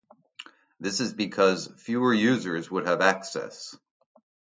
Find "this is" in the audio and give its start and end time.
0.79-1.13